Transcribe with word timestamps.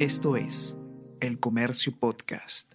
Esto 0.00 0.34
es 0.34 0.76
El 1.20 1.38
Comercio 1.40 1.92
Podcast. 1.94 2.72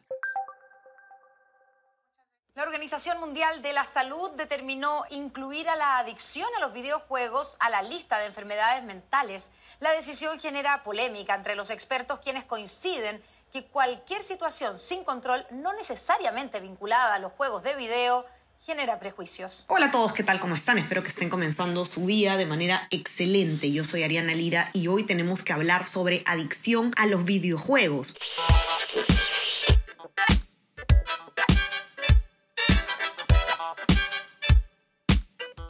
La 2.53 2.61
Organización 2.61 3.19
Mundial 3.19 3.63
de 3.63 3.73
la 3.73 3.83
Salud 3.83 4.29
determinó 4.33 5.05
incluir 5.09 5.67
a 5.67 5.75
la 5.75 5.97
adicción 5.97 6.47
a 6.55 6.59
los 6.59 6.71
videojuegos 6.71 7.57
a 7.59 7.71
la 7.71 7.81
lista 7.81 8.19
de 8.19 8.27
enfermedades 8.27 8.83
mentales. 8.83 9.49
La 9.79 9.89
decisión 9.93 10.39
genera 10.39 10.83
polémica 10.83 11.33
entre 11.33 11.55
los 11.55 11.71
expertos 11.71 12.19
quienes 12.19 12.43
coinciden 12.43 13.19
que 13.51 13.65
cualquier 13.65 14.21
situación 14.21 14.77
sin 14.77 15.03
control, 15.03 15.47
no 15.49 15.73
necesariamente 15.73 16.59
vinculada 16.59 17.15
a 17.15 17.19
los 17.19 17.33
juegos 17.33 17.63
de 17.63 17.73
video, 17.73 18.23
genera 18.65 18.97
prejuicios. 18.99 19.65
Hola 19.67 19.87
a 19.87 19.91
todos, 19.91 20.11
¿qué 20.11 20.23
tal? 20.23 20.39
¿Cómo 20.39 20.55
están? 20.55 20.79
Espero 20.79 21.03
que 21.03 21.09
estén 21.09 21.29
comenzando 21.29 21.85
su 21.85 22.07
día 22.07 22.35
de 22.35 22.47
manera 22.47 22.87
excelente. 22.89 23.71
Yo 23.71 23.83
soy 23.83 24.01
Ariana 24.01 24.33
Lira 24.33 24.71
y 24.73 24.87
hoy 24.87 25.03
tenemos 25.03 25.43
que 25.43 25.53
hablar 25.53 25.85
sobre 25.85 26.23
adicción 26.25 26.91
a 26.97 27.05
los 27.05 27.25
videojuegos. 27.25 28.15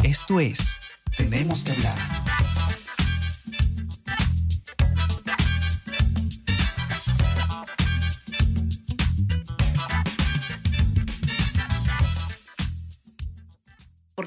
Esto 0.04 0.40
es 0.40 0.80
Tenemos 1.18 1.63
que 1.63 1.71
hablar. 1.71 2.24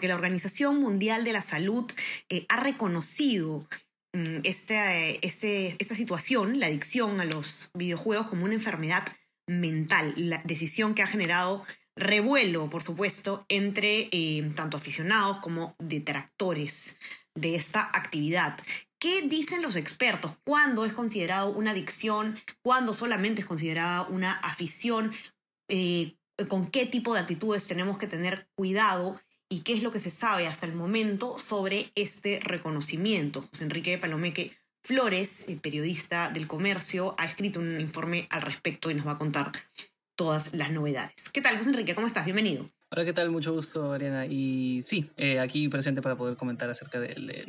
La 0.08 0.14
Organización 0.14 0.80
Mundial 0.80 1.22
de 1.22 1.32
la 1.32 1.42
Salud 1.42 1.84
eh, 2.28 2.46
ha 2.48 2.56
reconocido 2.56 3.68
mm, 4.14 4.38
este, 4.42 5.24
este, 5.26 5.76
esta 5.78 5.94
situación, 5.94 6.58
la 6.58 6.66
adicción 6.66 7.20
a 7.20 7.24
los 7.24 7.70
videojuegos, 7.74 8.26
como 8.26 8.44
una 8.44 8.54
enfermedad 8.54 9.04
mental. 9.46 10.14
La 10.16 10.42
decisión 10.44 10.94
que 10.94 11.02
ha 11.02 11.06
generado 11.06 11.64
revuelo, 11.94 12.70
por 12.70 12.82
supuesto, 12.82 13.44
entre 13.48 14.08
eh, 14.12 14.50
tanto 14.54 14.76
aficionados 14.76 15.38
como 15.38 15.76
detractores 15.78 16.98
de 17.34 17.54
esta 17.54 17.82
actividad. 17.82 18.58
¿Qué 18.98 19.22
dicen 19.22 19.62
los 19.62 19.76
expertos? 19.76 20.32
¿Cuándo 20.44 20.84
es 20.84 20.92
considerado 20.92 21.50
una 21.50 21.72
adicción? 21.72 22.38
¿Cuándo 22.62 22.92
solamente 22.92 23.42
es 23.42 23.46
considerada 23.46 24.02
una 24.08 24.32
afición? 24.32 25.12
Eh, 25.68 26.16
¿Con 26.48 26.70
qué 26.70 26.86
tipo 26.86 27.14
de 27.14 27.20
actitudes 27.20 27.66
tenemos 27.66 27.98
que 27.98 28.06
tener 28.06 28.48
cuidado? 28.56 29.20
¿Y 29.50 29.60
qué 29.60 29.72
es 29.72 29.82
lo 29.82 29.90
que 29.90 29.98
se 29.98 30.10
sabe 30.10 30.46
hasta 30.46 30.66
el 30.66 30.74
momento 30.74 31.38
sobre 31.38 31.90
este 31.94 32.38
reconocimiento? 32.42 33.40
José 33.40 33.64
Enrique 33.64 33.96
Palomeque 33.96 34.58
Flores, 34.84 35.46
el 35.48 35.58
periodista 35.58 36.28
del 36.28 36.46
comercio, 36.46 37.14
ha 37.16 37.24
escrito 37.24 37.58
un 37.58 37.80
informe 37.80 38.26
al 38.28 38.42
respecto 38.42 38.90
y 38.90 38.94
nos 38.94 39.06
va 39.06 39.12
a 39.12 39.18
contar 39.18 39.52
todas 40.16 40.54
las 40.54 40.70
novedades. 40.70 41.30
¿Qué 41.32 41.40
tal, 41.40 41.56
José 41.56 41.70
Enrique? 41.70 41.94
¿Cómo 41.94 42.06
estás? 42.06 42.26
Bienvenido. 42.26 42.68
Hola, 42.90 43.06
¿qué 43.06 43.14
tal? 43.14 43.30
Mucho 43.30 43.54
gusto, 43.54 43.92
Ariana. 43.92 44.26
Y 44.26 44.82
sí, 44.82 45.10
eh, 45.16 45.40
aquí 45.40 45.68
presente 45.68 46.02
para 46.02 46.16
poder 46.16 46.36
comentar 46.36 46.68
acerca 46.68 47.00
de, 47.00 47.46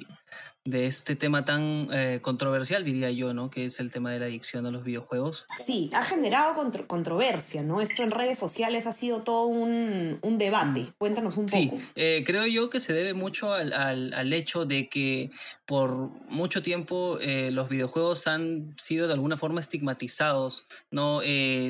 de 0.70 0.86
este 0.86 1.16
tema 1.16 1.46
tan 1.46 1.88
eh, 1.92 2.20
controversial, 2.22 2.84
diría 2.84 3.10
yo, 3.12 3.34
¿no? 3.34 3.50
Que 3.50 3.66
es 3.66 3.80
el 3.80 3.92
tema 3.92 4.12
de 4.12 4.20
la 4.20 4.26
adicción 4.26 4.66
a 4.66 4.72
los 4.72 4.84
videojuegos. 4.84 5.46
Sí, 5.66 5.90
ha 5.94 6.04
generado 6.04 6.54
controversia, 6.88 7.64
¿no? 7.64 7.82
Esto 7.82 8.04
en 8.04 8.12
redes 8.12 8.38
sociales 8.38 8.86
ha 8.86 8.94
sido 8.94 9.24
todo 9.24 9.48
un, 9.48 10.20
un 10.22 10.38
debate. 10.38 10.94
Cuéntanos 10.98 11.38
un 11.38 11.46
poco. 11.48 11.58
Sí, 11.58 11.72
eh, 11.96 12.24
creo 12.26 12.46
yo 12.46 12.70
que 12.70 12.80
se 12.80 12.94
debe 12.94 13.14
mucho 13.14 13.54
al, 13.54 13.74
al, 13.74 14.14
al 14.14 14.34
hecho 14.34 14.66
de 14.66 14.90
que 14.90 15.32
por 15.66 16.12
mucho 16.30 16.62
tiempo 16.62 17.20
eh, 17.22 17.52
los 17.52 17.70
videojuegos 17.70 18.28
han 18.28 18.74
sido 18.78 19.08
de 19.08 19.14
alguna 19.14 19.38
forma 19.38 19.60
estigmatizados, 19.60 20.66
¿no? 20.92 21.22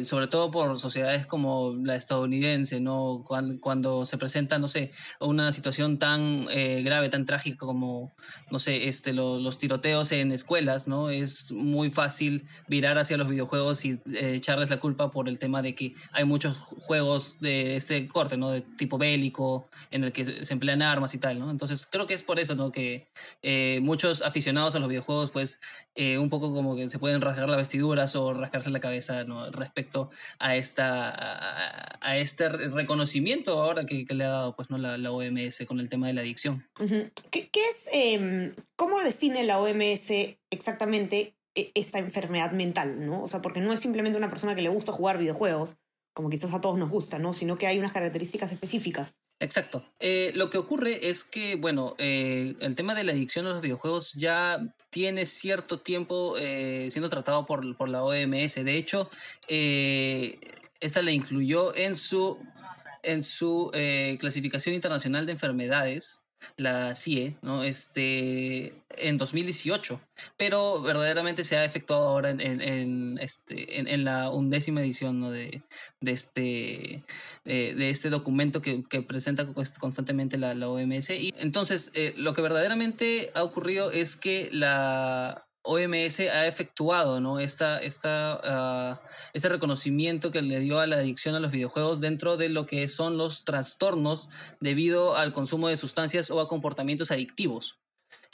sobre 0.03 0.27
todo 0.27 0.51
por 0.51 0.79
sociedades 0.79 1.25
como 1.25 1.75
la 1.83 1.95
estadounidense, 1.95 2.79
¿no? 2.79 3.23
Cuando, 3.25 3.59
cuando 3.59 4.05
se 4.05 4.17
presenta, 4.17 4.57
no 4.57 4.67
sé, 4.67 4.91
una 5.19 5.51
situación 5.51 5.99
tan 5.99 6.45
grave, 6.45 7.09
tan 7.09 7.25
trágica 7.25 7.65
como, 7.65 8.13
no 8.51 8.59
sé, 8.59 8.87
este, 8.87 9.13
los 9.13 9.59
tiroteos 9.59 10.11
en 10.11 10.31
escuelas, 10.31 10.87
¿no? 10.87 11.09
Es 11.09 11.51
muy 11.51 11.91
fácil 11.91 12.45
virar 12.67 12.97
hacia 12.97 13.17
los 13.17 13.27
videojuegos 13.27 13.85
y 13.85 13.99
eh, 14.13 14.33
echarles 14.35 14.69
la 14.69 14.79
culpa 14.79 15.11
por 15.11 15.29
el 15.29 15.39
tema 15.39 15.61
de 15.61 15.75
que 15.75 15.93
hay 16.11 16.25
muchos 16.25 16.57
juegos 16.57 17.39
de 17.39 17.75
este 17.75 18.07
corte, 18.07 18.37
¿no? 18.37 18.51
De 18.51 18.61
tipo 18.61 18.97
bélico, 18.97 19.69
en 19.91 20.03
el 20.03 20.11
que 20.11 20.45
se 20.45 20.53
emplean 20.53 20.81
armas 20.81 21.13
y 21.13 21.19
tal, 21.19 21.39
¿no? 21.39 21.51
Entonces 21.51 21.87
creo 21.89 22.05
que 22.05 22.13
es 22.13 22.23
por 22.23 22.39
eso, 22.39 22.55
¿no? 22.55 22.71
Que 22.71 23.07
eh, 23.41 23.79
muchos 23.81 24.21
aficionados 24.21 24.75
a 24.75 24.79
los 24.79 24.89
videojuegos, 24.89 25.31
pues, 25.31 25.59
eh, 25.95 26.17
un 26.17 26.29
poco 26.29 26.53
como 26.53 26.75
que 26.75 26.89
se 26.89 26.99
pueden 26.99 27.21
rasgar 27.21 27.49
las 27.49 27.57
vestiduras 27.57 28.15
o 28.15 28.33
rascarse 28.33 28.69
la 28.69 28.79
cabeza, 28.79 29.23
¿no? 29.23 29.49
Respecto 29.51 30.09
a 30.39 30.55
esta, 30.55 31.97
a, 32.01 32.17
este 32.17 32.49
reconocimiento 32.49 33.61
ahora 33.61 33.85
que, 33.85 34.05
le 34.09 34.23
ha 34.23 34.29
dado, 34.29 34.55
pues, 34.55 34.69
¿no? 34.69 34.77
La, 34.77 35.09
OMS 35.09 35.65
con 35.65 35.79
el 35.79 35.89
tema 35.89 36.07
de 36.07 36.13
la 36.13 36.21
adicción. 36.21 36.67
¿Qué, 37.31 37.49
¿Qué, 37.49 37.61
es 37.69 37.89
em, 38.39 38.55
¿Cómo 38.75 38.99
define 39.01 39.43
la 39.43 39.59
OMS 39.59 40.11
exactamente 40.49 41.35
e, 41.55 41.71
esta 41.75 41.99
enfermedad 41.99 42.51
mental? 42.51 43.05
¿no? 43.05 43.23
O 43.23 43.27
sea, 43.27 43.41
porque 43.41 43.59
no 43.59 43.73
es 43.73 43.79
simplemente 43.79 44.17
una 44.17 44.29
persona 44.29 44.55
que 44.55 44.61
le 44.61 44.69
gusta 44.69 44.91
jugar 44.91 45.17
videojuegos, 45.17 45.77
como 46.13 46.29
quizás 46.29 46.53
a 46.53 46.61
todos 46.61 46.77
nos 46.77 46.89
gusta, 46.89 47.19
¿no? 47.19 47.33
sino 47.33 47.57
que 47.57 47.67
hay 47.67 47.79
unas 47.79 47.91
características 47.91 48.51
específicas. 48.51 49.15
Exacto. 49.41 49.85
Eh, 49.99 50.33
lo 50.35 50.49
que 50.49 50.57
ocurre 50.57 51.07
es 51.09 51.23
que, 51.23 51.55
bueno, 51.55 51.95
eh, 51.97 52.55
el 52.59 52.75
tema 52.75 52.93
de 52.93 53.05
la 53.05 53.13
adicción 53.13 53.45
a 53.45 53.51
los 53.51 53.61
videojuegos 53.61 54.13
ya 54.13 54.59
tiene 54.89 55.25
cierto 55.25 55.79
tiempo 55.79 56.35
eh, 56.37 56.89
siendo 56.91 57.07
tratado 57.07 57.45
por, 57.45 57.77
por, 57.77 57.87
la 57.87 58.03
OMS. 58.03 58.55
De 58.55 58.75
hecho, 58.75 59.09
esta 59.47 61.01
la 61.01 61.11
incluyó 61.11 61.73
en 61.73 61.95
su, 61.95 62.37
en 63.01 63.23
su 63.23 63.71
clasificación 64.19 64.75
internacional 64.75 65.25
de 65.25 65.31
enfermedades 65.31 66.21
la 66.57 66.95
CIE, 66.95 67.37
¿no? 67.41 67.63
Este, 67.63 68.73
en 68.97 69.17
2018, 69.17 70.01
pero 70.37 70.81
verdaderamente 70.81 71.43
se 71.43 71.57
ha 71.57 71.65
efectuado 71.65 72.07
ahora 72.07 72.29
en, 72.31 72.41
en, 72.41 73.17
este, 73.19 73.79
en, 73.79 74.05
la 74.05 74.29
undécima 74.29 74.81
edición 74.81 75.19
¿no? 75.19 75.31
de, 75.31 75.61
de, 76.01 76.11
este, 76.11 77.03
eh, 77.45 77.73
de 77.75 77.89
este 77.89 78.09
documento 78.09 78.61
que, 78.61 78.83
que 78.83 79.01
presenta 79.01 79.45
constantemente 79.79 80.37
la, 80.37 80.53
la, 80.53 80.69
OMS. 80.69 81.09
Y 81.11 81.33
entonces, 81.37 81.91
eh, 81.93 82.13
lo 82.17 82.33
que 82.33 82.41
verdaderamente 82.41 83.31
ha 83.35 83.43
ocurrido 83.43 83.91
es 83.91 84.15
que 84.15 84.49
la 84.51 85.48
OMS 85.63 86.19
ha 86.21 86.47
efectuado 86.47 87.19
¿no? 87.19 87.39
esta, 87.39 87.79
esta, 87.79 88.39
ah, 88.43 89.01
este 89.33 89.49
reconocimiento 89.49 90.31
que 90.31 90.41
le 90.41 90.59
dio 90.59 90.79
a 90.79 90.87
la 90.87 90.97
adicción 90.97 91.35
a 91.35 91.39
los 91.39 91.51
videojuegos 91.51 91.99
dentro 91.99 92.37
de 92.37 92.49
lo 92.49 92.65
que 92.65 92.87
son 92.87 93.17
los 93.17 93.43
trastornos 93.43 94.29
debido 94.59 95.15
al 95.15 95.33
consumo 95.33 95.67
de 95.67 95.77
sustancias 95.77 96.31
o 96.31 96.39
a 96.39 96.47
comportamientos 96.47 97.11
adictivos. 97.11 97.79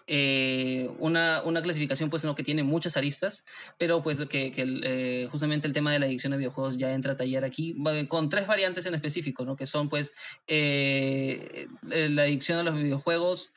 Eh, 0.08 0.88
una, 1.00 1.42
una, 1.44 1.64
clasificación 1.64 2.12
pues 2.12 2.24
no 2.24 2.36
que 2.36 2.44
tiene 2.44 2.64
muchas 2.64 2.96
aristas, 2.96 3.44
pero 3.80 4.04
pues 4.04 4.24
que, 4.28 4.54
eh, 4.56 5.28
justamente 5.32 5.68
el 5.68 5.74
tema 5.74 5.92
de 5.92 6.00
la 6.00 6.06
adicción 6.06 6.34
a 6.34 6.38
videojuegos 6.38 6.78
ya 6.78 6.94
entra 6.94 7.14
a 7.14 7.16
tallar 7.16 7.44
aquí 7.44 7.76
con 8.08 8.30
tres 8.30 8.46
variantes 8.46 8.86
en 8.86 8.94
específico, 8.94 9.46
¿no? 9.46 9.56
que 9.56 9.66
son 9.66 9.90
pues 9.90 10.14
eh, 10.48 11.68
la 11.82 12.24
adicción 12.24 12.60
a 12.60 12.64
los 12.64 12.76
videojuegos, 12.76 13.52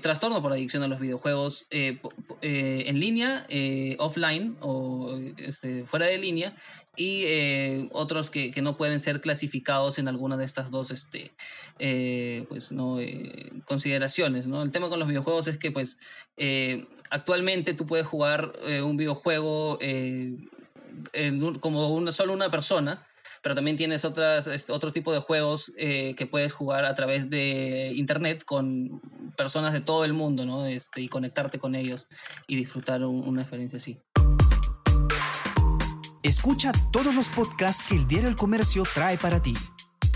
trastorno 0.00 0.40
por 0.40 0.52
adicción 0.52 0.82
a 0.82 0.88
los 0.88 0.98
videojuegos 0.98 1.66
en 1.70 3.00
línea, 3.00 3.46
offline 3.98 4.56
o 4.60 5.20
este, 5.36 5.84
fuera 5.84 6.06
de 6.06 6.16
línea, 6.16 6.56
y 6.96 7.88
otros 7.92 8.30
que, 8.30 8.50
que, 8.50 8.62
no 8.62 8.76
pueden 8.76 9.00
ser 9.00 9.20
clasificados 9.20 9.98
en 9.98 10.08
alguna 10.08 10.36
de 10.36 10.44
estas 10.44 10.70
dos 10.70 10.90
este, 10.90 11.32
pues, 12.48 12.72
¿no? 12.72 12.98
consideraciones. 13.64 14.46
¿no? 14.46 14.62
El 14.62 14.70
tema 14.70 14.88
con 14.88 14.98
los 14.98 15.08
videojuegos 15.08 15.46
es 15.48 15.58
que 15.58 15.70
pues 15.70 15.98
eh, 16.36 16.86
actualmente 17.10 17.74
tú 17.74 17.86
puedes 17.86 18.06
jugar 18.06 18.52
eh, 18.62 18.82
un 18.82 18.96
videojuego 18.96 19.78
eh, 19.80 20.36
como 21.60 21.92
una, 21.92 22.12
solo 22.12 22.32
una 22.32 22.50
persona, 22.50 23.06
pero 23.42 23.54
también 23.54 23.76
tienes 23.76 24.04
otras, 24.04 24.46
este, 24.46 24.72
otro 24.72 24.92
tipo 24.92 25.12
de 25.12 25.18
juegos 25.18 25.72
que 25.76 26.28
puedes 26.30 26.52
jugar 26.52 26.84
a 26.84 26.94
través 26.94 27.28
de 27.28 27.92
internet 27.94 28.44
con 28.44 29.00
personas 29.36 29.72
de 29.72 29.80
todo 29.80 30.04
el 30.04 30.12
mundo, 30.12 30.46
¿no? 30.46 30.64
Este, 30.64 31.02
y 31.02 31.08
conectarte 31.08 31.58
con 31.58 31.74
ellos 31.74 32.06
y 32.46 32.56
disfrutar 32.56 33.04
una 33.04 33.42
experiencia 33.42 33.76
así. 33.76 33.98
Escucha 36.24 36.72
todos 36.90 37.14
los 37.14 37.26
podcasts 37.26 37.84
que 37.86 37.96
el 37.96 38.08
Diario 38.08 38.30
El 38.30 38.36
Comercio 38.36 38.82
trae 38.94 39.18
para 39.18 39.42
ti. 39.42 39.54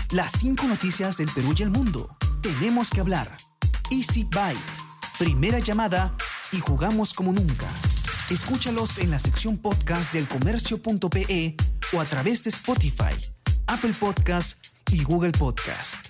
Las 0.09 0.31
cinco 0.31 0.63
noticias 0.65 1.17
del 1.17 1.29
Perú 1.29 1.53
y 1.55 1.61
el 1.61 1.69
mundo. 1.69 2.17
Tenemos 2.41 2.89
que 2.89 2.99
hablar. 2.99 3.37
Easy 3.91 4.23
Byte 4.23 4.57
primera 5.19 5.59
llamada 5.59 6.17
y 6.51 6.61
jugamos 6.61 7.13
como 7.13 7.31
nunca. 7.31 7.67
Escúchalos 8.31 8.97
en 8.97 9.11
la 9.11 9.19
sección 9.19 9.59
podcast 9.59 10.11
del 10.11 10.27
comercio.pe 10.27 11.55
o 11.93 12.01
a 12.01 12.05
través 12.05 12.43
de 12.43 12.49
Spotify, 12.49 13.13
Apple 13.67 13.93
Podcast 13.99 14.65
y 14.91 15.03
Google 15.03 15.33
Podcast. 15.33 16.03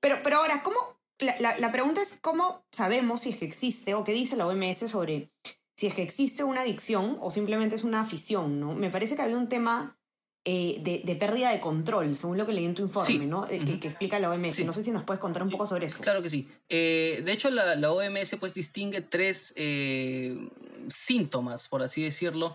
Pero, 0.00 0.22
pero 0.22 0.36
ahora, 0.36 0.62
¿cómo? 0.62 0.76
La, 1.20 1.56
la, 1.56 1.72
pregunta 1.72 2.02
es 2.02 2.18
cómo 2.20 2.66
sabemos 2.70 3.22
si 3.22 3.30
es 3.30 3.38
que 3.38 3.46
existe 3.46 3.94
o 3.94 4.04
qué 4.04 4.12
dice 4.12 4.36
la 4.36 4.46
OMS 4.46 4.90
sobre 4.90 5.30
si 5.76 5.86
es 5.86 5.94
que 5.94 6.02
existe 6.02 6.42
una 6.42 6.62
adicción 6.62 7.18
o 7.20 7.30
simplemente 7.30 7.76
es 7.76 7.84
una 7.84 8.00
afición, 8.00 8.58
¿no? 8.58 8.74
Me 8.74 8.90
parece 8.90 9.14
que 9.14 9.22
había 9.22 9.36
un 9.36 9.48
tema 9.48 9.98
eh, 10.48 11.02
de, 11.04 11.16
pérdida 11.16 11.50
de 11.50 11.58
control, 11.58 12.14
según 12.14 12.38
lo 12.38 12.46
que 12.46 12.52
leí 12.52 12.64
en 12.64 12.74
tu 12.74 12.82
informe, 12.82 13.26
¿no? 13.26 13.48
Eh, 13.50 13.64
que, 13.80 13.88
explica 13.88 14.20
la 14.20 14.30
OMS. 14.30 14.64
No 14.64 14.72
sé 14.72 14.84
si 14.84 14.92
nos 14.92 15.02
puedes 15.02 15.20
contar 15.20 15.42
un 15.42 15.50
poco 15.50 15.66
sobre 15.66 15.86
eso. 15.86 16.00
Claro 16.00 16.22
que 16.22 16.30
sí. 16.30 16.48
Eh, 16.68 17.20
de 17.24 17.32
hecho, 17.32 17.50
la, 17.50 17.92
OMS 17.92 18.36
pues 18.38 18.54
distingue 18.54 19.00
tres 19.00 19.52
síntomas, 20.88 21.68
por 21.68 21.82
así 21.82 22.04
decirlo, 22.04 22.54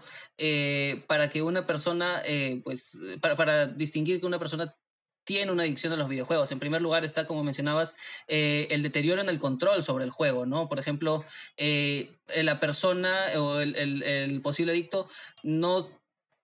para 1.07 1.29
que 1.29 1.41
una 1.41 1.67
persona, 1.67 2.23
pues, 2.63 2.97
para, 3.21 3.35
para 3.35 3.67
distinguir 3.67 4.21
que 4.21 4.25
una 4.25 4.39
persona 4.39 4.73
tiene 5.23 5.51
una 5.51 5.63
adicción 5.63 5.93
a 5.93 5.97
los 5.97 6.09
videojuegos. 6.09 6.51
En 6.51 6.59
primer 6.59 6.81
lugar 6.81 7.05
está, 7.05 7.25
como 7.25 7.43
mencionabas, 7.43 7.95
el 8.27 8.81
deterioro 8.81 9.21
en 9.21 9.29
el 9.29 9.39
control 9.39 9.83
sobre 9.83 10.03
el 10.03 10.09
juego, 10.11 10.45
¿no? 10.45 10.67
Por 10.67 10.79
ejemplo, 10.79 11.23
la 11.57 12.59
persona 12.59 13.27
o 13.37 13.59
el, 13.59 13.75
el, 13.75 14.41
posible 14.41 14.71
adicto 14.71 15.07
no 15.43 16.00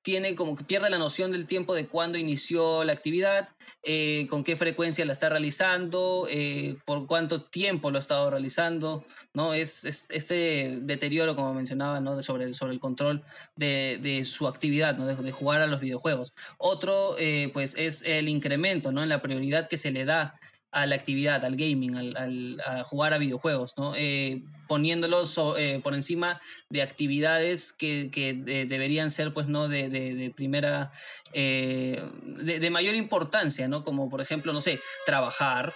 tiene 0.07 0.35
como 0.35 0.55
que 0.55 0.63
pierde 0.63 0.89
la 0.89 0.99
noción 0.99 1.31
del 1.31 1.47
tiempo 1.47 1.75
de 1.75 1.85
cuándo 1.85 2.17
inició 2.17 2.85
la 2.85 2.93
actividad, 2.93 3.49
eh, 3.83 4.25
con 4.29 4.45
qué 4.45 4.55
frecuencia 4.55 5.05
la 5.05 5.11
está 5.11 5.27
realizando, 5.27 6.27
eh, 6.29 6.77
por 6.85 7.07
cuánto 7.07 7.43
tiempo 7.43 7.91
lo 7.91 7.97
ha 7.97 7.99
estado 7.99 8.29
realizando, 8.29 9.03
¿no? 9.33 9.53
Es, 9.53 9.83
este 9.83 10.79
deterioro, 10.81 11.35
como 11.35 11.53
mencionaba, 11.53 11.99
¿no? 11.99 12.15
De 12.15 12.23
sobre, 12.23 12.45
el, 12.45 12.55
sobre 12.55 12.71
el 12.71 12.79
control 12.79 13.21
de, 13.57 14.23
su 14.23 14.47
actividad, 14.47 14.95
¿no? 14.95 15.07
De, 15.07 15.31
jugar 15.33 15.59
a 15.59 15.67
los 15.67 15.81
videojuegos. 15.81 16.31
Otro, 16.57 17.17
eh, 17.19 17.49
pues, 17.51 17.75
es 17.77 18.01
el 18.03 18.29
incremento, 18.29 18.93
¿no? 18.93 19.03
En 19.03 19.09
la 19.09 19.21
prioridad 19.21 19.67
que 19.67 19.75
se 19.75 19.91
le 19.91 20.05
da 20.05 20.39
a 20.71 20.85
la 20.85 20.95
actividad, 20.95 21.43
al 21.45 21.55
gaming, 21.55 21.95
al, 21.95 22.61
a 22.65 22.83
jugar 22.83 23.13
a 23.13 23.17
videojuegos, 23.17 23.73
¿no? 23.77 23.93
Eh, 23.95 24.43
poniéndolos 24.67 25.39
eh, 25.57 25.79
por 25.81 25.93
encima 25.93 26.41
de 26.69 26.81
actividades 26.81 27.71
que, 27.73 28.09
deberían 28.67 29.09
ser, 29.09 29.33
pues, 29.33 29.47
¿no? 29.47 29.67
De, 29.67 30.31
primera, 30.35 30.91
eh, 31.33 32.03
de, 32.21 32.69
mayor 32.69 32.95
importancia, 32.95 33.67
¿no? 33.67 33.83
Como, 33.83 34.09
por 34.09 34.21
ejemplo, 34.21 34.51
no 34.51 34.61
sé, 34.61 34.79
trabajar 35.05 35.73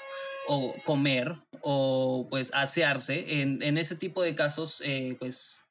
o 0.48 0.76
comer 0.84 1.36
o, 1.62 2.28
pues, 2.30 2.52
asearse. 2.54 3.42
En, 3.42 3.62
en 3.64 3.78
ese 3.78 3.96
tipo 3.96 4.22
de 4.22 4.36
casos, 4.36 4.84
pues, 5.20 5.66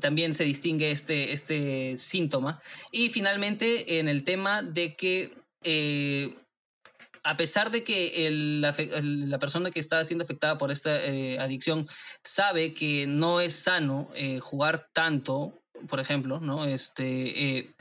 también 0.00 0.34
se 0.34 0.44
distingue 0.44 0.90
este, 0.90 1.32
este 1.32 1.96
síntoma. 1.96 2.60
Y 2.92 3.08
finalmente, 3.08 3.98
en 3.98 4.08
el 4.08 4.22
tema 4.22 4.62
de 4.62 4.94
que 4.94 5.34
a 7.24 7.36
pesar 7.36 7.70
de 7.70 7.82
que 7.82 8.28
la, 8.30 9.38
persona 9.38 9.70
que 9.70 9.80
está 9.80 10.04
siendo 10.04 10.24
afectada 10.24 10.58
por 10.58 10.70
esta 10.70 11.02
eh, 11.04 11.38
adicción 11.38 11.88
sabe 12.22 12.74
que 12.74 13.06
no 13.06 13.40
es 13.40 13.54
sano 13.54 14.10
eh, 14.14 14.40
jugar 14.40 14.90
tanto, 14.92 15.62
por 15.88 16.00
ejemplo, 16.00 16.38
¿no? 16.38 16.66
Este, 16.66 17.58
eh, 17.58 17.74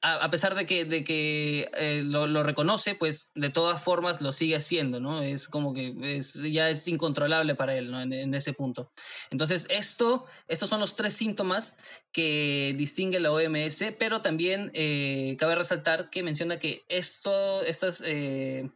a, 0.00 0.30
pesar 0.30 0.54
de 0.54 0.64
que, 0.64 0.84
de 0.84 1.02
que 1.02 1.70
eh, 1.74 2.02
lo, 2.04 2.42
reconoce, 2.42 2.94
pues 2.94 3.32
de 3.34 3.50
todas 3.50 3.82
formas 3.82 4.20
lo 4.20 4.30
sigue 4.32 4.56
haciendo, 4.56 5.00
¿no? 5.00 5.22
Es 5.22 5.48
como 5.48 5.74
que 5.74 5.94
es, 6.02 6.34
ya 6.34 6.70
es 6.70 6.86
incontrolable 6.86 7.54
para 7.54 7.76
él, 7.76 7.90
¿no? 7.90 8.00
En, 8.00 8.34
ese 8.34 8.52
punto. 8.52 8.92
Entonces, 9.30 9.66
esto, 9.70 10.26
estos 10.46 10.68
son 10.68 10.80
los 10.80 10.94
tres 10.94 11.14
síntomas 11.14 11.76
que 12.12 12.74
distingue 12.76 13.18
la 13.18 13.32
OMS, 13.32 13.84
pero 13.98 14.20
también 14.20 14.70
eh, 14.74 15.36
cabe 15.38 15.56
resaltar 15.56 16.10
que 16.10 16.22
menciona 16.22 16.58
que 16.58 16.84
esto, 16.88 17.62
estas... 17.62 18.02
Eh, 18.04 18.70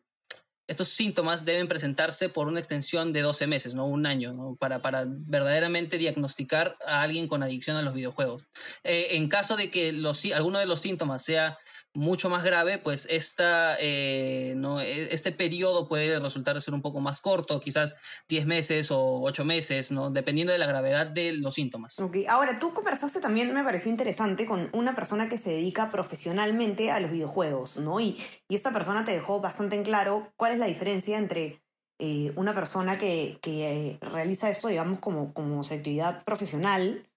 estos 0.73 0.89
síntomas 0.89 1.45
deben 1.45 1.69
presentarse 1.69 2.29
por 2.29 2.49
una 2.49 2.59
extensión 2.59 3.13
de 3.13 3.23
12 3.23 3.47
meses, 3.47 3.75
no 3.75 3.87
un 3.87 4.07
año, 4.07 4.57
Para, 4.59 4.83
para, 4.83 5.05
verdaderamente 5.07 5.99
diagnosticar 5.99 6.77
a 6.87 7.03
alguien 7.03 7.29
con 7.29 7.43
adicción 7.43 7.77
a 7.77 7.83
los 7.83 7.95
videojuegos. 7.95 8.47
Eh, 8.85 9.09
en 9.13 9.29
caso 9.29 9.57
de 9.57 9.71
que 9.71 9.93
los, 9.93 10.25
alguno 10.27 10.59
de 10.59 10.67
los 10.67 10.81
síntomas 10.81 11.23
sea 11.23 11.59
mucho 11.95 12.31
más 12.31 12.43
grave, 12.43 12.79
pues 12.79 13.07
esta, 13.11 13.77
eh, 13.79 14.55
¿no? 14.57 14.81
E, 14.81 15.13
este 15.13 15.33
periodo 15.33 15.89
puede 15.89 16.19
resultar 16.19 16.61
ser 16.61 16.75
un 16.75 16.81
poco 16.81 17.01
más 17.01 17.21
corto, 17.21 17.61
quizás 17.61 17.95
10 18.29 18.47
meses 18.47 18.91
o 18.91 19.21
8 19.23 19.45
meses, 19.45 19.93
¿no? 19.93 20.11
dependiendo 20.11 20.53
de 20.53 20.59
la 20.59 20.67
gravedad 20.67 21.07
de 21.07 21.33
los 21.33 21.55
síntomas. 21.55 21.99
Okay. 21.99 22.27
Ahora, 22.27 22.57
tú 22.57 22.73
conversaste 22.73 23.21
también, 23.21 23.53
me 23.53 23.63
pareció 23.63 23.91
interesante, 23.91 24.47
con 24.47 24.71
una 24.73 24.95
persona 24.95 25.29
que 25.29 25.37
se 25.37 25.51
dedica 25.51 25.91
profesionalmente 25.91 26.91
a 26.91 27.01
los 27.01 27.11
videojuegos, 27.11 27.77
¿no? 27.77 28.01
Y, 28.01 28.17
y 28.49 28.55
esta 28.55 28.73
persona 28.73 29.05
te 29.05 29.13
dejó 29.13 29.41
bastante 29.41 29.77
en 29.77 29.83
claro 29.83 30.33
cuál 30.37 30.53
es 30.53 30.59
la 30.62 30.69
diferencia 30.69 31.19
entre 31.19 31.61
eh, 31.99 32.32
una 32.37 32.55
persona 32.55 32.97
que, 32.97 33.38
que 33.43 33.99
realiza 34.00 34.49
esto, 34.49 34.69
digamos, 34.69 35.00
como, 35.00 35.35
como 35.35 35.62
su 35.64 35.75
actividad 35.75 36.25
profesional, 36.25 37.09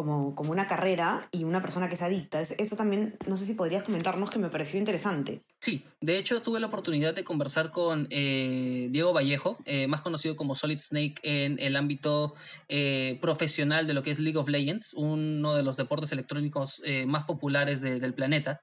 como, 0.00 0.34
como 0.34 0.50
una 0.50 0.66
carrera 0.66 1.28
y 1.30 1.44
una 1.44 1.60
persona 1.60 1.86
que 1.86 1.94
es 1.94 2.00
adicta. 2.00 2.40
Eso 2.40 2.74
también, 2.74 3.18
no 3.26 3.36
sé 3.36 3.44
si 3.44 3.52
podrías 3.52 3.82
comentarnos 3.82 4.30
que 4.30 4.38
me 4.38 4.48
pareció 4.48 4.78
interesante. 4.78 5.42
Sí, 5.60 5.84
de 6.00 6.16
hecho 6.16 6.40
tuve 6.40 6.58
la 6.58 6.68
oportunidad 6.68 7.12
de 7.12 7.22
conversar 7.22 7.70
con 7.70 8.06
eh, 8.08 8.88
Diego 8.90 9.12
Vallejo, 9.12 9.58
eh, 9.66 9.88
más 9.88 10.00
conocido 10.00 10.36
como 10.36 10.54
Solid 10.54 10.80
Snake 10.80 11.16
en 11.22 11.58
el 11.58 11.76
ámbito 11.76 12.34
eh, 12.68 13.18
profesional 13.20 13.86
de 13.86 13.92
lo 13.92 14.02
que 14.02 14.10
es 14.10 14.20
League 14.20 14.38
of 14.38 14.48
Legends, 14.48 14.94
uno 14.94 15.54
de 15.54 15.62
los 15.62 15.76
deportes 15.76 16.12
electrónicos 16.12 16.80
más 17.06 17.24
populares 17.24 17.82
del 17.82 18.14
planeta, 18.14 18.62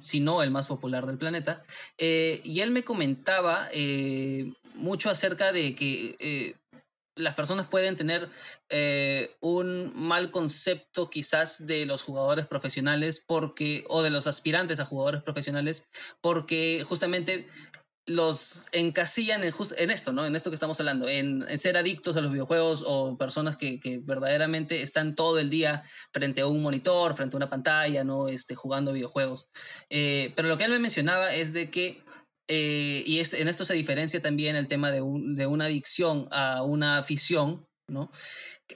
si 0.00 0.20
no 0.20 0.42
el 0.42 0.50
más 0.50 0.68
popular 0.68 1.04
del 1.04 1.18
planeta. 1.18 1.62
y 1.98 2.60
él 2.60 2.70
me 2.70 2.82
comentaba 2.82 3.68
mucho 4.74 5.10
acerca 5.10 5.52
de 5.52 5.74
que 5.74 6.54
las 7.18 7.34
personas 7.34 7.66
pueden 7.66 7.96
tener 7.96 8.28
eh, 8.68 9.36
un 9.40 9.92
mal 9.94 10.30
concepto 10.30 11.10
quizás 11.10 11.66
de 11.66 11.86
los 11.86 12.02
jugadores 12.02 12.46
profesionales 12.46 13.22
porque 13.24 13.84
o 13.88 14.02
de 14.02 14.10
los 14.10 14.26
aspirantes 14.26 14.80
a 14.80 14.84
jugadores 14.86 15.22
profesionales 15.22 15.88
porque 16.20 16.84
justamente 16.88 17.48
los 18.08 18.68
encasillan 18.72 19.42
en, 19.44 19.90
esto, 19.90 20.12
¿no? 20.12 20.24
En 20.24 20.34
esto 20.34 20.50
que 20.50 20.54
estamos 20.54 20.80
hablando, 20.80 21.08
en, 21.08 21.46
ser 21.58 21.76
adictos 21.76 22.16
a 22.16 22.22
los 22.22 22.32
videojuegos 22.32 22.82
o 22.86 23.18
personas 23.18 23.56
que, 23.56 24.00
verdaderamente 24.02 24.80
están 24.80 25.14
todo 25.14 25.38
el 25.38 25.50
día 25.50 25.84
frente 26.10 26.40
a 26.40 26.46
un 26.46 26.62
monitor, 26.62 27.14
frente 27.14 27.36
a 27.36 27.38
una 27.38 27.50
pantalla, 27.50 28.04
¿no? 28.04 28.28
Este, 28.28 28.54
jugando 28.54 28.94
videojuegos. 28.94 29.48
Eh, 29.90 30.32
pero 30.36 30.48
lo 30.48 30.56
que 30.56 30.64
él 30.64 30.70
me 30.70 30.78
mencionaba 30.78 31.34
es 31.34 31.52
de 31.52 31.70
que 31.70 32.02
eh, 32.48 33.02
y 33.06 33.20
en 33.20 33.48
esto 33.48 33.64
se 33.64 33.74
diferencia 33.74 34.22
también 34.22 34.56
el 34.56 34.68
tema 34.68 34.90
de, 34.90 35.02
una 35.02 35.64
adicción 35.66 36.28
a 36.30 36.62
una 36.62 36.98
afición, 36.98 37.66
¿no? 37.88 38.10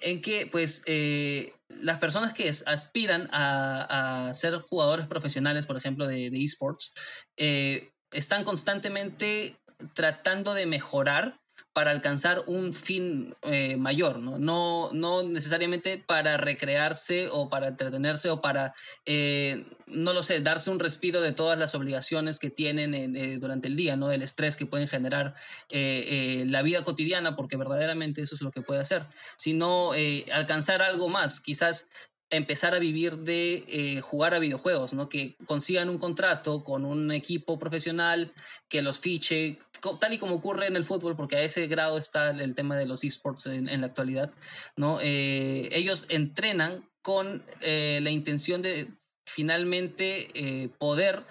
En 0.00 0.20
que, 0.20 0.46
pues, 0.46 0.82
eh, 0.86 1.54
las 1.68 1.98
personas 1.98 2.34
que 2.34 2.50
aspiran 2.66 3.28
a, 3.32 4.30
ser 4.34 4.58
jugadores 4.60 5.06
profesionales, 5.06 5.66
por 5.66 5.76
ejemplo, 5.76 6.06
de, 6.06 6.28
esports, 6.28 6.92
eh, 7.38 7.90
están 8.12 8.44
constantemente 8.44 9.56
tratando 9.94 10.54
de 10.54 10.66
mejorar 10.66 11.41
para 11.72 11.90
alcanzar 11.90 12.44
un 12.46 12.72
fin 12.72 13.34
eh, 13.42 13.76
mayor, 13.76 14.18
¿no? 14.18 14.90
¿no? 14.92 15.22
Necesariamente 15.22 15.98
para 15.98 16.36
recrearse 16.36 17.28
o 17.30 17.48
para 17.48 17.68
entretenerse 17.68 18.28
o 18.30 18.40
para, 18.40 18.74
eh, 19.06 19.66
no 19.86 20.12
lo 20.12 20.22
sé, 20.22 20.40
darse 20.40 20.70
un 20.70 20.78
respiro 20.78 21.22
de 21.22 21.32
todas 21.32 21.58
las 21.58 21.74
obligaciones 21.74 22.38
que 22.38 22.50
tienen 22.50 22.94
eh, 22.94 23.38
durante 23.38 23.68
el 23.68 23.76
día, 23.76 23.96
¿no? 23.96 24.08
Del 24.08 24.22
estrés 24.22 24.56
que 24.56 24.66
pueden 24.66 24.88
generar 24.88 25.34
la 25.70 26.62
vida 26.62 26.84
cotidiana, 26.84 27.36
porque 27.36 27.56
verdaderamente 27.56 28.22
eso 28.22 28.34
es 28.34 28.42
lo 28.42 28.50
que 28.50 28.62
puede 28.62 28.80
hacer, 28.80 29.06
sino 29.36 29.92
alcanzar 30.32 30.82
algo 30.82 31.08
más, 31.08 31.40
quizás 31.40 31.88
empezar 32.36 32.74
a 32.74 32.78
vivir 32.78 33.18
de 33.18 33.64
eh, 33.68 34.00
jugar 34.00 34.34
a 34.34 34.38
videojuegos, 34.38 34.94
¿no? 34.94 35.08
Que 35.08 35.36
consigan 35.46 35.88
un 35.88 35.98
contrato 35.98 36.62
con 36.64 36.84
un 36.84 37.12
equipo 37.12 37.58
profesional, 37.58 38.32
que 38.68 38.82
los 38.82 38.98
fiche, 38.98 39.58
tal 40.00 40.12
y 40.12 40.18
como 40.18 40.36
ocurre 40.36 40.66
en 40.66 40.76
el 40.76 40.84
fútbol, 40.84 41.16
porque 41.16 41.36
a 41.36 41.42
ese 41.42 41.66
grado 41.66 41.98
está 41.98 42.30
el 42.30 42.54
tema 42.54 42.76
de 42.76 42.86
los 42.86 43.04
esports 43.04 43.46
en, 43.46 43.80
la 43.80 43.86
actualidad, 43.86 44.32
¿no? 44.76 44.98
Eh, 45.00 45.68
ellos 45.72 46.06
entrenan 46.08 46.88
con 47.02 47.44
eh, 47.60 48.00
la 48.02 48.10
intención 48.10 48.62
de 48.62 48.88
finalmente 49.26 50.70
poder 50.78 51.24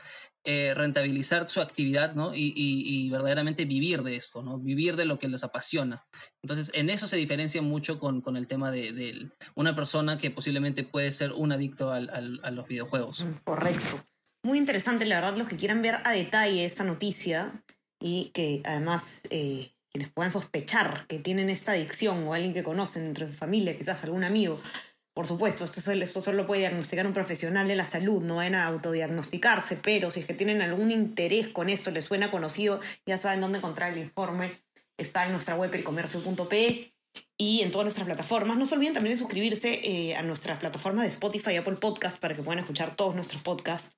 eh, 0.43 0.73
rentabilizar 0.75 1.49
su 1.49 1.61
actividad 1.61 2.15
¿no? 2.15 2.31
y, 2.33 3.09
verdaderamente 3.11 3.65
vivir 3.65 4.01
de 4.01 4.15
esto, 4.15 4.41
¿no? 4.41 4.57
vivir 4.57 4.95
de 4.95 5.05
lo 5.05 5.19
que 5.19 5.27
les 5.27 5.43
apasiona. 5.43 6.05
Entonces, 6.41 6.71
en 6.73 6.89
eso 6.89 7.07
se 7.07 7.17
diferencia 7.17 7.61
mucho 7.61 7.99
con, 7.99 8.35
el 8.35 8.47
tema 8.47 8.71
de, 8.71 9.29
una 9.55 9.75
persona 9.75 10.17
que 10.17 10.31
posiblemente 10.31 10.83
puede 10.83 11.11
ser 11.11 11.31
un 11.33 11.51
adicto 11.51 11.91
a 11.91 11.99
los 11.99 12.67
videojuegos. 12.67 13.25
Correcto. 13.43 14.03
Muy 14.43 14.57
interesante, 14.57 15.05
la 15.05 15.15
verdad, 15.15 15.37
los 15.37 15.47
que 15.47 15.55
quieran 15.55 15.83
ver 15.83 15.99
a 16.03 16.11
detalle 16.11 16.65
esta 16.65 16.83
noticia 16.83 17.63
y 18.01 18.31
que 18.33 18.61
además 18.65 19.21
eh, 19.29 19.69
quienes 19.91 20.11
puedan 20.11 20.31
sospechar 20.31 21.05
que 21.07 21.19
tienen 21.19 21.49
esta 21.49 21.73
adicción 21.73 22.27
o 22.27 22.33
alguien 22.33 22.53
que 22.53 22.63
conocen 22.63 23.05
entre 23.05 23.27
su 23.27 23.33
familia, 23.33 23.77
quizás 23.77 24.03
algún 24.03 24.23
amigo, 24.23 24.59
por 25.13 25.27
supuesto, 25.27 25.65
esto, 25.65 25.91
esto 25.91 26.21
solo 26.21 26.47
puede 26.47 26.61
diagnosticar 26.61 27.05
un 27.05 27.13
profesional 27.13 27.67
de 27.67 27.75
la 27.75 27.85
salud, 27.85 28.21
no 28.21 28.37
van 28.37 28.55
a 28.55 28.65
autodiagnosticarse, 28.65 29.75
pero 29.75 30.09
si 30.09 30.21
es 30.21 30.25
que 30.25 30.33
tienen 30.33 30.61
algún 30.61 30.89
interés 30.89 31.49
con 31.49 31.69
esto, 31.69 31.91
les 31.91 32.05
suena 32.05 32.31
conocido, 32.31 32.79
ya 33.05 33.17
saben 33.17 33.41
dónde 33.41 33.57
encontrar 33.57 33.91
el 33.91 33.99
informe. 33.99 34.51
Está 34.97 35.25
en 35.25 35.33
nuestra 35.33 35.55
web 35.55 35.69
pericomercio.pe 35.69 36.93
y 37.37 37.61
en 37.61 37.71
todas 37.71 37.85
nuestras 37.85 38.05
plataformas. 38.05 38.57
No 38.57 38.65
se 38.65 38.75
olviden 38.75 38.93
también 38.93 39.15
de 39.15 39.19
suscribirse 39.19 39.81
eh, 39.83 40.15
a 40.15 40.21
nuestras 40.21 40.59
plataformas 40.59 41.03
de 41.03 41.09
Spotify 41.09 41.51
y 41.51 41.57
Apple 41.57 41.75
Podcast 41.75 42.17
para 42.17 42.35
que 42.35 42.43
puedan 42.43 42.59
escuchar 42.59 42.95
todos 42.95 43.13
nuestros 43.15 43.41
podcasts. 43.41 43.97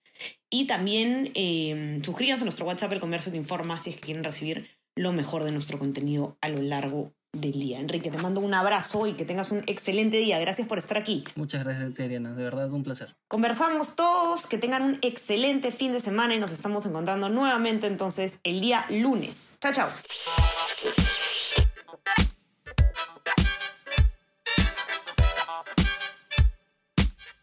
Y 0.50 0.66
también 0.66 1.32
eh, 1.36 2.00
suscríbanse 2.04 2.44
a 2.44 2.46
nuestro 2.46 2.66
WhatsApp 2.66 2.94
El 2.94 3.00
Comercio 3.00 3.32
Te 3.32 3.38
Informa 3.38 3.82
si 3.82 3.92
es 3.92 3.96
que 3.98 4.04
quieren 4.04 4.24
recibir 4.24 4.70
lo 4.96 5.12
mejor 5.12 5.44
de 5.44 5.52
nuestro 5.52 5.78
contenido 5.78 6.38
a 6.42 6.50
lo 6.50 6.62
largo 6.62 7.14
del 7.34 7.54
día. 7.54 7.80
Enrique, 7.80 8.12
te 8.12 8.18
mando 8.20 8.40
un 8.40 8.54
abrazo 8.54 9.08
y 9.08 9.14
que 9.14 9.26
tengas 9.26 9.52
un 9.52 9.64
excelente 9.66 10.18
día. 10.18 10.40
Gracias 10.40 10.68
por 10.68 10.78
estar 10.78 10.98
aquí. 10.98 11.24
Muchas 11.36 11.64
gracias, 11.64 11.94
Teriana. 11.94 12.34
De 12.34 12.44
verdad, 12.44 12.72
un 12.72 12.84
placer. 12.84 13.16
Conversamos 13.28 13.96
todos, 13.96 14.46
que 14.46 14.58
tengan 14.58 14.84
un 14.84 15.00
excelente 15.02 15.72
fin 15.72 15.92
de 15.92 16.00
semana 16.00 16.36
y 16.36 16.40
nos 16.40 16.52
estamos 16.52 16.86
encontrando 16.86 17.30
nuevamente 17.30 17.88
entonces 17.88 18.40
el 18.44 18.62
día 18.62 18.86
lunes. 18.90 19.58
Chao, 19.60 19.74
chao. 19.74 19.90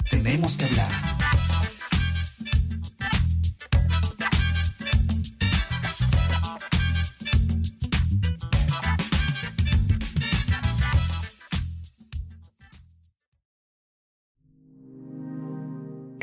Tenemos 0.08 0.56
que 0.56 0.64
hablar. 0.64 1.19